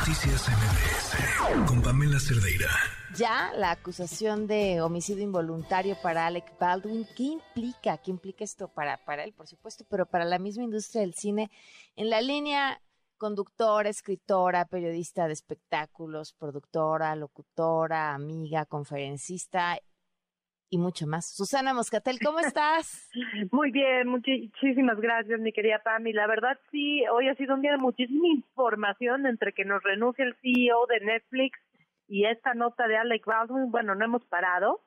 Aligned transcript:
Noticias 0.00 0.48
MBS 0.48 1.66
con 1.68 1.82
Pamela 1.82 2.18
Cerdeira. 2.18 2.70
Ya 3.18 3.52
la 3.54 3.72
acusación 3.72 4.46
de 4.46 4.80
homicidio 4.80 5.22
involuntario 5.22 5.94
para 6.02 6.26
Alec 6.26 6.58
Baldwin, 6.58 7.06
¿qué 7.14 7.24
implica? 7.24 7.98
¿Qué 7.98 8.10
implica 8.10 8.42
esto 8.42 8.68
para, 8.68 9.04
para 9.04 9.24
él, 9.24 9.34
por 9.34 9.46
supuesto, 9.46 9.84
pero 9.90 10.06
para 10.06 10.24
la 10.24 10.38
misma 10.38 10.64
industria 10.64 11.02
del 11.02 11.12
cine? 11.12 11.50
En 11.96 12.08
la 12.08 12.22
línea 12.22 12.80
conductora, 13.18 13.90
escritora, 13.90 14.64
periodista 14.64 15.26
de 15.26 15.34
espectáculos, 15.34 16.32
productora, 16.32 17.14
locutora, 17.14 18.14
amiga, 18.14 18.64
conferencista 18.64 19.78
y 20.70 20.78
mucho 20.78 21.06
más. 21.06 21.34
Susana 21.34 21.74
Moscatel, 21.74 22.18
¿cómo 22.24 22.38
estás? 22.38 23.10
Muy 23.52 23.72
bien, 23.72 24.08
muchísimas 24.08 25.00
gracias, 25.00 25.40
mi 25.40 25.52
querida 25.52 25.80
Pami. 25.82 26.12
La 26.12 26.26
verdad, 26.26 26.58
sí, 26.70 27.04
hoy 27.12 27.28
ha 27.28 27.34
sido 27.34 27.54
un 27.54 27.62
día 27.62 27.72
de 27.72 27.78
muchísima 27.78 28.28
información 28.28 29.26
entre 29.26 29.52
que 29.52 29.64
nos 29.64 29.82
renuncia 29.82 30.24
el 30.24 30.36
CEO 30.36 30.86
de 30.86 31.00
Netflix 31.00 31.58
y 32.06 32.24
esta 32.24 32.54
nota 32.54 32.86
de 32.86 32.96
Alec 32.96 33.26
Baldwin. 33.26 33.70
Bueno, 33.70 33.94
no 33.96 34.04
hemos 34.04 34.24
parado, 34.26 34.80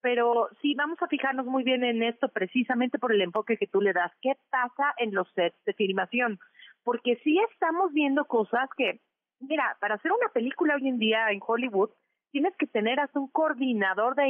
pero 0.00 0.48
sí, 0.60 0.74
vamos 0.74 1.00
a 1.00 1.06
fijarnos 1.06 1.46
muy 1.46 1.62
bien 1.62 1.84
en 1.84 2.02
esto 2.02 2.28
precisamente 2.28 2.98
por 2.98 3.12
el 3.12 3.22
enfoque 3.22 3.56
que 3.56 3.68
tú 3.68 3.80
le 3.80 3.92
das. 3.92 4.12
¿Qué 4.20 4.32
pasa 4.50 4.92
en 4.98 5.14
los 5.14 5.28
sets 5.34 5.56
de 5.64 5.72
filmación? 5.74 6.40
Porque 6.82 7.20
sí 7.22 7.38
estamos 7.52 7.92
viendo 7.92 8.24
cosas 8.24 8.68
que, 8.76 9.00
mira, 9.38 9.76
para 9.80 9.94
hacer 9.94 10.10
una 10.10 10.28
película 10.32 10.74
hoy 10.74 10.88
en 10.88 10.98
día 10.98 11.30
en 11.30 11.40
Hollywood, 11.46 11.90
tienes 12.32 12.56
que 12.56 12.66
tener 12.66 12.98
hasta 12.98 13.20
un 13.20 13.28
coordinador 13.28 14.16
de 14.16 14.24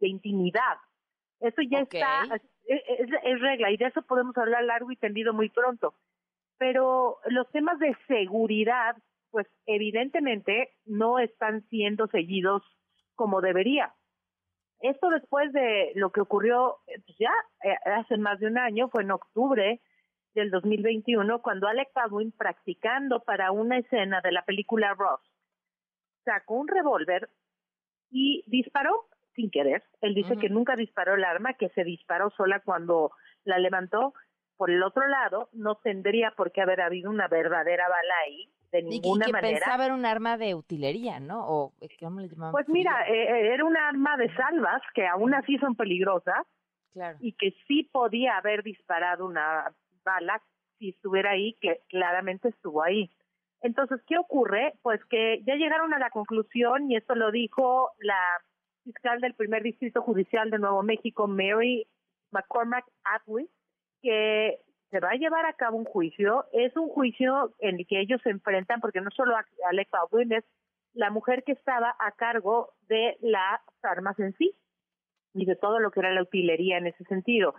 de 0.00 0.08
intimidad. 0.08 0.78
Eso 1.40 1.62
ya 1.62 1.80
está, 1.80 2.24
es, 2.64 3.40
regla 3.40 3.70
y 3.70 3.76
de 3.76 3.86
eso 3.86 4.02
podemos 4.02 4.36
hablar 4.36 4.64
largo 4.64 4.90
y 4.90 4.96
tendido 4.96 5.32
muy 5.32 5.50
pronto. 5.50 5.94
Pero 6.58 7.18
los 7.26 7.50
temas 7.50 7.78
de 7.78 7.94
seguridad, 8.06 8.96
pues 9.30 9.46
evidentemente 9.66 10.74
no 10.84 11.18
están 11.18 11.62
siendo 11.68 12.06
seguidos 12.08 12.62
como 13.14 13.40
debería. 13.40 13.94
Esto 14.80 15.08
después 15.10 15.52
de 15.52 15.92
lo 15.94 16.10
que 16.10 16.20
ocurrió 16.20 16.78
pues 16.86 17.18
ya 17.18 17.32
eh, 17.64 17.76
hace 17.86 18.16
más 18.18 18.38
de 18.40 18.46
un 18.46 18.58
año, 18.58 18.88
fue 18.88 19.02
en 19.02 19.10
octubre 19.10 19.80
del 20.34 20.50
2021, 20.50 21.40
cuando 21.40 21.66
Alec 21.66 21.88
Baldwin, 21.94 22.30
practicando 22.32 23.20
para 23.20 23.52
una 23.52 23.78
escena 23.78 24.20
de 24.20 24.32
la 24.32 24.44
película 24.44 24.92
Ross, 24.94 25.20
sacó 26.24 26.54
un 26.56 26.68
revólver 26.68 27.30
y 28.10 28.44
disparó 28.46 29.08
sin 29.36 29.50
querer. 29.50 29.84
Él 30.00 30.14
dice 30.14 30.36
que 30.36 30.48
nunca 30.48 30.74
disparó 30.74 31.14
el 31.14 31.24
arma, 31.24 31.54
que 31.54 31.68
se 31.68 31.84
disparó 31.84 32.30
sola 32.30 32.60
cuando 32.60 33.12
la 33.44 33.58
levantó. 33.58 34.14
Por 34.56 34.70
el 34.70 34.82
otro 34.82 35.06
lado, 35.06 35.50
no 35.52 35.76
tendría 35.76 36.32
por 36.32 36.50
qué 36.50 36.62
haber 36.62 36.80
habido 36.80 37.10
una 37.10 37.28
verdadera 37.28 37.88
bala 37.88 38.14
ahí, 38.24 38.50
de 38.72 38.82
ninguna 38.82 39.26
y 39.26 39.26
que 39.26 39.32
manera. 39.32 39.58
pensaba 39.58 39.84
era 39.84 39.94
un 39.94 40.06
arma 40.06 40.38
de 40.38 40.54
utilería, 40.54 41.20
¿no? 41.20 41.46
O, 41.46 41.72
eh, 41.82 41.88
¿cómo 42.00 42.20
le 42.20 42.28
llamaban? 42.28 42.52
Pues 42.52 42.68
mira, 42.68 43.06
eh, 43.06 43.12
eh, 43.12 43.54
era 43.54 43.64
un 43.64 43.76
arma 43.76 44.16
de 44.16 44.34
salvas 44.34 44.82
que 44.94 45.06
aún 45.06 45.34
así 45.34 45.58
son 45.58 45.76
peligrosas 45.76 46.46
claro. 46.94 47.18
y 47.20 47.34
que 47.34 47.54
sí 47.68 47.84
podía 47.92 48.38
haber 48.38 48.62
disparado 48.62 49.26
una 49.26 49.72
bala 50.02 50.40
si 50.78 50.90
estuviera 50.90 51.30
ahí, 51.32 51.54
que 51.60 51.80
claramente 51.88 52.48
estuvo 52.48 52.82
ahí. 52.82 53.10
Entonces, 53.60 54.00
¿qué 54.06 54.18
ocurre? 54.18 54.74
Pues 54.82 55.04
que 55.06 55.42
ya 55.46 55.54
llegaron 55.54 55.92
a 55.94 55.98
la 55.98 56.10
conclusión, 56.10 56.90
y 56.90 56.96
esto 56.96 57.14
lo 57.14 57.30
dijo 57.30 57.90
la 57.98 58.20
fiscal 58.86 59.20
del 59.20 59.34
primer 59.34 59.62
distrito 59.62 60.00
judicial 60.00 60.48
de 60.50 60.58
Nuevo 60.58 60.82
México, 60.82 61.26
Mary 61.26 61.86
McCormack 62.30 62.84
Atwood, 63.04 63.48
que 64.00 64.60
se 64.90 65.00
va 65.00 65.10
a 65.10 65.16
llevar 65.16 65.44
a 65.44 65.54
cabo 65.54 65.76
un 65.76 65.84
juicio. 65.84 66.46
Es 66.52 66.76
un 66.76 66.88
juicio 66.88 67.54
en 67.58 67.80
el 67.80 67.86
que 67.86 68.00
ellos 68.00 68.20
se 68.22 68.30
enfrentan, 68.30 68.80
porque 68.80 69.00
no 69.00 69.10
solo 69.10 69.34
Alec 69.68 69.90
Baldwin 69.90 70.32
es 70.32 70.44
la 70.94 71.10
mujer 71.10 71.42
que 71.44 71.52
estaba 71.52 71.94
a 71.98 72.12
cargo 72.12 72.72
de 72.88 73.16
las 73.20 73.60
armas 73.82 74.18
en 74.18 74.32
sí 74.34 74.54
y 75.34 75.44
de 75.44 75.56
todo 75.56 75.80
lo 75.80 75.90
que 75.90 76.00
era 76.00 76.14
la 76.14 76.22
utilería 76.22 76.78
en 76.78 76.86
ese 76.86 77.04
sentido. 77.04 77.54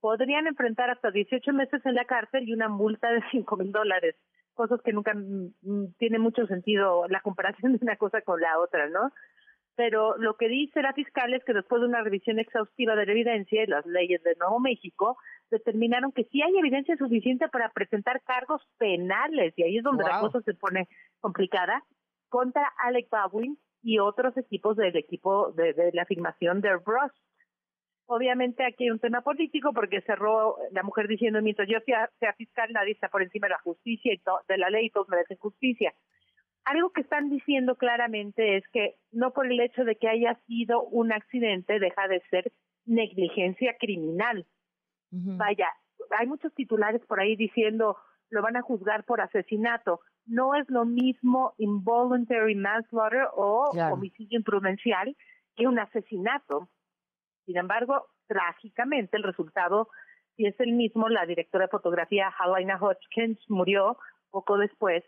Podrían 0.00 0.46
enfrentar 0.46 0.90
hasta 0.90 1.10
18 1.10 1.52
meses 1.52 1.84
en 1.84 1.96
la 1.96 2.04
cárcel 2.04 2.48
y 2.48 2.52
una 2.52 2.68
multa 2.68 3.10
de 3.10 3.20
5 3.32 3.56
mil 3.56 3.72
dólares, 3.72 4.14
cosas 4.54 4.80
que 4.82 4.92
nunca 4.92 5.12
mm, 5.12 5.54
mm, 5.62 5.94
tiene 5.98 6.18
mucho 6.18 6.46
sentido 6.46 7.06
la 7.08 7.20
comparación 7.20 7.72
de 7.72 7.80
una 7.82 7.96
cosa 7.96 8.22
con 8.22 8.40
la 8.40 8.58
otra, 8.60 8.88
¿no? 8.88 9.12
Pero 9.78 10.16
lo 10.18 10.36
que 10.36 10.48
dice 10.48 10.82
la 10.82 10.92
fiscal 10.92 11.32
es 11.34 11.44
que 11.44 11.52
después 11.52 11.80
de 11.80 11.86
una 11.86 12.02
revisión 12.02 12.40
exhaustiva 12.40 12.96
de 12.96 13.06
la 13.06 13.12
evidencia 13.12 13.62
y 13.62 13.66
las 13.68 13.86
leyes 13.86 14.20
de 14.24 14.34
Nuevo 14.34 14.58
México, 14.58 15.16
determinaron 15.52 16.10
que 16.10 16.24
sí 16.24 16.42
hay 16.42 16.58
evidencia 16.58 16.96
suficiente 16.96 17.48
para 17.48 17.68
presentar 17.68 18.20
cargos 18.24 18.60
penales, 18.76 19.54
y 19.56 19.62
ahí 19.62 19.78
es 19.78 19.84
donde 19.84 20.02
la 20.02 20.18
cosa 20.18 20.40
se 20.40 20.54
pone 20.54 20.88
complicada, 21.20 21.84
contra 22.28 22.66
Alec 22.78 23.08
Baldwin 23.08 23.56
y 23.80 24.00
otros 24.00 24.36
equipos 24.36 24.76
del 24.76 24.96
equipo 24.96 25.52
de, 25.52 25.92
la 25.92 26.02
afirmación 26.02 26.60
de 26.60 26.72
Ross. 26.84 27.12
Obviamente 28.06 28.64
aquí 28.64 28.82
hay 28.82 28.90
un 28.90 28.98
tema 28.98 29.20
político 29.20 29.72
porque 29.72 30.00
cerró 30.00 30.56
la 30.72 30.82
mujer 30.82 31.06
diciendo 31.06 31.40
mientras 31.40 31.68
yo 31.68 31.78
sea, 31.86 32.10
sea 32.18 32.32
fiscal 32.32 32.72
nadie 32.72 32.94
está 32.94 33.10
por 33.10 33.22
encima 33.22 33.46
de 33.46 33.52
la 33.52 33.60
justicia 33.60 34.12
y 34.12 34.20
de 34.48 34.58
la 34.58 34.70
ley 34.70 34.90
todos 34.90 35.08
merecen 35.08 35.36
justicia 35.36 35.94
algo 36.68 36.90
que 36.90 37.00
están 37.00 37.30
diciendo 37.30 37.76
claramente 37.76 38.58
es 38.58 38.64
que 38.68 38.96
no 39.10 39.32
por 39.32 39.46
el 39.46 39.58
hecho 39.60 39.84
de 39.84 39.96
que 39.96 40.08
haya 40.08 40.38
sido 40.46 40.82
un 40.82 41.12
accidente 41.12 41.78
deja 41.78 42.08
de 42.08 42.20
ser 42.30 42.52
negligencia 42.84 43.76
criminal. 43.78 44.46
Vaya, 45.10 45.68
hay 46.18 46.26
muchos 46.26 46.52
titulares 46.54 47.00
por 47.06 47.20
ahí 47.20 47.36
diciendo 47.36 47.96
lo 48.28 48.42
van 48.42 48.56
a 48.56 48.62
juzgar 48.62 49.04
por 49.04 49.22
asesinato. 49.22 50.00
No 50.26 50.54
es 50.54 50.68
lo 50.68 50.84
mismo 50.84 51.54
involuntary 51.56 52.54
manslaughter 52.54 53.28
o 53.34 53.70
homicidio 53.90 54.38
imprudencial 54.38 55.16
que 55.56 55.66
un 55.66 55.78
asesinato. 55.78 56.68
Sin 57.46 57.56
embargo, 57.56 58.08
trágicamente 58.26 59.16
el 59.16 59.22
resultado 59.22 59.88
si 60.36 60.44
es 60.44 60.60
el 60.60 60.72
mismo. 60.72 61.08
La 61.08 61.24
directora 61.24 61.64
de 61.64 61.70
fotografía 61.70 62.28
Halina 62.38 62.78
Hodgkins 62.78 63.38
murió 63.48 63.96
poco 64.30 64.58
después 64.58 65.02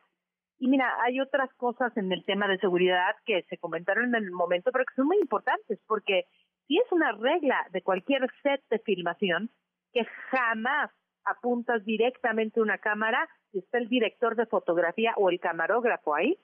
y 0.60 0.69
mira, 0.69 0.94
hay 1.03 1.21
otras 1.21 1.53
cosas 1.54 1.97
en 1.97 2.12
el 2.12 2.22
tema 2.25 2.47
de 2.47 2.59
seguridad 2.59 3.16
que 3.25 3.43
se 3.48 3.56
comentaron 3.56 4.15
en 4.15 4.25
el 4.25 4.31
momento, 4.31 4.71
pero 4.71 4.84
que 4.84 4.94
son 4.94 5.06
muy 5.06 5.16
importantes, 5.19 5.81
porque 5.87 6.26
si 6.66 6.76
es 6.76 6.93
una 6.93 7.12
regla 7.12 7.66
de 7.72 7.82
cualquier 7.82 8.31
set 8.43 8.62
de 8.69 8.78
filmación 8.78 9.50
que 9.93 10.04
jamás 10.31 10.91
apuntas 11.25 11.82
directamente 11.84 12.60
una 12.60 12.78
cámara 12.78 13.28
si 13.50 13.59
está 13.59 13.78
el 13.78 13.88
director 13.88 14.37
de 14.37 14.47
fotografía 14.47 15.15
o 15.16 15.31
el 15.31 15.41
camarógrafo 15.41 16.15
ahí. 16.15 16.38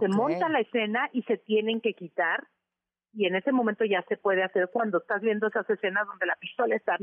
Se 0.00 0.08
monta 0.08 0.48
la 0.48 0.60
escena 0.60 1.08
y 1.12 1.22
se 1.22 1.36
tienen 1.36 1.80
que 1.80 1.94
quitar 1.94 2.46
y 3.12 3.26
en 3.26 3.36
ese 3.36 3.52
momento 3.52 3.84
ya 3.84 4.02
se 4.08 4.16
puede 4.16 4.42
hacer 4.42 4.70
cuando 4.72 4.98
estás 4.98 5.20
viendo 5.22 5.46
esas 5.46 5.68
escenas 5.70 6.06
donde 6.06 6.26
la 6.26 6.36
pistola 6.36 6.74
está 6.74 6.96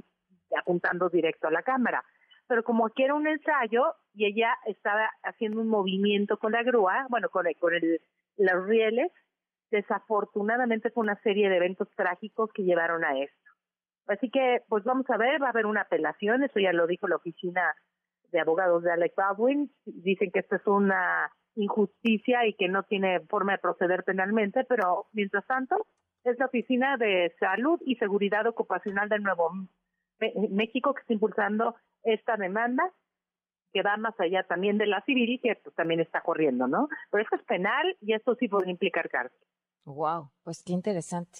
apuntando 0.57 1.09
directo 1.09 1.47
a 1.47 1.51
la 1.51 1.61
cámara 1.61 2.03
pero 2.47 2.63
como 2.63 2.85
aquí 2.85 3.03
era 3.03 3.13
un 3.13 3.27
ensayo 3.27 3.95
y 4.13 4.25
ella 4.25 4.55
estaba 4.65 5.09
haciendo 5.23 5.61
un 5.61 5.69
movimiento 5.69 6.37
con 6.37 6.51
la 6.51 6.63
grúa, 6.63 7.05
bueno, 7.09 7.29
con, 7.29 7.45
con 7.59 7.73
el, 7.73 8.01
los 8.37 8.65
rieles, 8.67 9.11
desafortunadamente 9.71 10.91
fue 10.91 11.03
una 11.03 11.19
serie 11.21 11.49
de 11.49 11.57
eventos 11.57 11.89
trágicos 11.95 12.51
que 12.53 12.63
llevaron 12.63 13.03
a 13.05 13.17
esto. 13.19 13.37
Así 14.07 14.29
que, 14.29 14.61
pues 14.67 14.83
vamos 14.83 15.09
a 15.09 15.17
ver, 15.17 15.41
va 15.41 15.47
a 15.47 15.51
haber 15.51 15.65
una 15.65 15.81
apelación, 15.81 16.43
eso 16.43 16.59
ya 16.59 16.73
lo 16.73 16.87
dijo 16.87 17.07
la 17.07 17.15
oficina 17.15 17.73
de 18.31 18.39
abogados 18.39 18.83
de 18.83 18.91
Alec 18.91 19.13
Baldwin, 19.15 19.71
dicen 19.85 20.31
que 20.31 20.39
esto 20.39 20.55
es 20.55 20.67
una 20.67 21.31
injusticia 21.55 22.45
y 22.45 22.53
que 22.53 22.67
no 22.67 22.83
tiene 22.83 23.19
forma 23.21 23.53
de 23.53 23.59
proceder 23.59 24.03
penalmente, 24.03 24.63
pero 24.65 25.07
mientras 25.13 25.45
tanto 25.47 25.85
es 26.23 26.37
la 26.39 26.45
Oficina 26.45 26.97
de 26.97 27.33
Salud 27.39 27.79
y 27.85 27.95
Seguridad 27.95 28.47
Ocupacional 28.47 29.09
de 29.09 29.19
Nuevo 29.19 29.51
México 30.49 30.93
que 30.93 31.01
está 31.01 31.13
impulsando 31.13 31.75
esta 32.03 32.37
demanda 32.37 32.83
que 33.73 33.81
va 33.81 33.95
más 33.97 34.19
allá 34.19 34.43
también 34.43 34.77
de 34.77 34.85
la 34.85 35.01
civil 35.05 35.29
y 35.29 35.39
que 35.39 35.55
pues, 35.55 35.75
también 35.75 35.99
está 35.99 36.21
corriendo, 36.21 36.67
¿no? 36.67 36.89
Pero 37.09 37.23
eso 37.23 37.35
es 37.35 37.43
penal 37.43 37.95
y 38.01 38.13
eso 38.13 38.35
sí 38.35 38.47
puede 38.47 38.69
implicar 38.69 39.09
cárcel. 39.09 39.39
Wow, 39.85 40.29
pues 40.43 40.61
qué 40.63 40.73
interesante. 40.73 41.39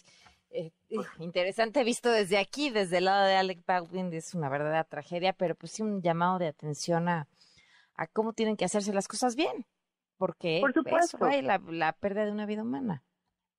Eh, 0.50 0.72
interesante 1.20 1.84
visto 1.84 2.10
desde 2.12 2.38
aquí, 2.38 2.70
desde 2.70 2.98
el 2.98 3.06
lado 3.06 3.26
de 3.26 3.36
Alec 3.36 3.66
Baldwin, 3.66 4.14
es 4.14 4.34
una 4.34 4.50
verdadera 4.50 4.84
tragedia, 4.84 5.34
pero 5.34 5.56
pues 5.56 5.74
sí 5.74 5.84
un 5.84 6.02
llamado 6.02 6.40
de 6.40 6.48
atención 6.48 7.08
a, 7.08 7.28
a 7.96 8.08
cómo 8.08 8.34
tienen 8.34 8.58
que 8.58 8.66
hacerse 8.66 8.94
las 8.94 9.08
cosas 9.08 9.36
bien, 9.36 9.66
porque 10.18 10.60
Por 10.62 10.74
supuesto. 10.74 11.24
hay 11.26 11.42
la, 11.42 11.62
la 11.70 11.94
pérdida 11.94 12.26
de 12.26 12.32
una 12.32 12.46
vida 12.46 12.64
humana. 12.64 13.04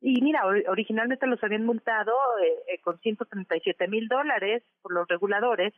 Y 0.00 0.20
mira, 0.20 0.42
originalmente 0.68 1.26
los 1.28 1.42
habían 1.44 1.64
multado 1.64 2.12
eh, 2.42 2.74
eh, 2.74 2.80
con 2.82 2.98
137 2.98 3.86
mil 3.86 4.08
dólares 4.08 4.64
por 4.82 4.92
los 4.92 5.06
reguladores 5.06 5.72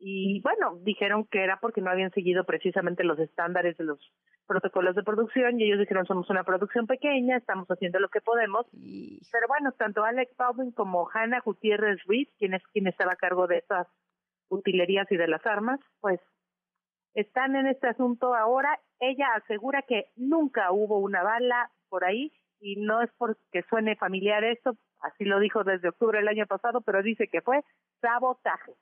y 0.00 0.40
bueno, 0.42 0.78
dijeron 0.82 1.26
que 1.26 1.42
era 1.42 1.58
porque 1.60 1.80
no 1.80 1.90
habían 1.90 2.12
seguido 2.12 2.44
precisamente 2.44 3.02
los 3.02 3.18
estándares 3.18 3.76
de 3.76 3.84
los 3.84 3.98
protocolos 4.46 4.94
de 4.94 5.02
producción 5.02 5.60
y 5.60 5.64
ellos 5.64 5.80
dijeron 5.80 6.06
somos 6.06 6.30
una 6.30 6.44
producción 6.44 6.86
pequeña, 6.86 7.36
estamos 7.36 7.68
haciendo 7.68 7.98
lo 7.98 8.08
que 8.08 8.20
podemos. 8.20 8.66
Pero 8.72 9.48
bueno, 9.48 9.72
tanto 9.72 10.04
Alex 10.04 10.36
Baldwin 10.36 10.72
como 10.72 11.08
Hannah 11.12 11.40
Gutiérrez 11.40 12.02
Ruiz, 12.06 12.28
quien 12.38 12.54
es 12.54 12.62
quien 12.72 12.86
estaba 12.86 13.12
a 13.12 13.16
cargo 13.16 13.46
de 13.46 13.58
esas 13.58 13.88
utilerías 14.48 15.10
y 15.10 15.16
de 15.16 15.28
las 15.28 15.44
armas, 15.44 15.80
pues 16.00 16.20
están 17.14 17.56
en 17.56 17.66
este 17.66 17.88
asunto 17.88 18.34
ahora. 18.34 18.78
Ella 19.00 19.26
asegura 19.34 19.82
que 19.82 20.06
nunca 20.16 20.70
hubo 20.70 20.98
una 20.98 21.22
bala 21.22 21.70
por 21.88 22.04
ahí 22.04 22.32
y 22.60 22.76
no 22.76 23.02
es 23.02 23.10
porque 23.18 23.62
suene 23.68 23.96
familiar 23.96 24.44
eso, 24.44 24.76
así 25.00 25.24
lo 25.24 25.40
dijo 25.40 25.64
desde 25.64 25.88
octubre 25.88 26.18
del 26.18 26.28
año 26.28 26.46
pasado, 26.46 26.80
pero 26.80 27.02
dice 27.02 27.28
que 27.28 27.40
fue 27.40 27.62
sabotaje. 28.00 28.74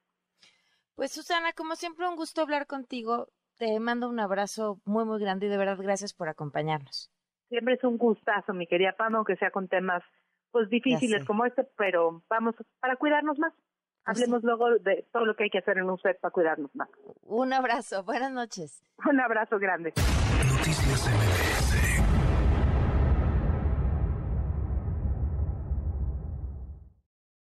Pues 0.97 1.13
Susana, 1.13 1.53
como 1.53 1.77
siempre 1.77 2.09
un 2.09 2.17
gusto 2.17 2.41
hablar 2.41 2.67
contigo. 2.67 3.29
Te 3.59 3.79
mando 3.81 4.09
un 4.09 4.19
abrazo 4.19 4.81
muy 4.87 5.05
muy 5.05 5.21
grande 5.21 5.47
y 5.47 5.49
de 5.51 5.59
verdad 5.59 5.77
gracias 5.79 6.15
por 6.15 6.29
acompañarnos. 6.31 7.11
Siempre 7.51 7.75
es 7.75 7.85
un 7.85 7.99
gustazo, 7.99 8.55
mi 8.55 8.67
querida 8.67 8.95
Pam, 8.97 9.15
aunque 9.15 9.37
sea 9.37 9.51
con 9.51 9.69
temas 9.69 10.03
pues 10.51 10.71
difíciles 10.71 11.25
como 11.27 11.45
este, 11.45 11.65
pero 11.77 12.23
vamos 12.31 12.55
para 12.81 12.97
cuidarnos 12.97 13.39
más. 13.39 13.53
Hablemos 14.07 14.43
luego 14.43 14.71
de 14.79 15.07
todo 15.13 15.27
lo 15.27 15.37
que 15.37 15.45
hay 15.45 15.51
que 15.51 15.59
hacer 15.59 15.77
en 15.79 15.91
un 15.91 15.99
set 15.99 16.19
para 16.19 16.33
cuidarnos 16.33 16.75
más. 16.75 16.89
Un 17.23 17.53
abrazo, 17.53 18.03
buenas 18.03 18.33
noches. 18.33 18.83
Un 19.05 19.21
abrazo 19.21 19.59
grande. 19.59 19.93
Noticias 20.49 21.07
MBS 21.07 21.76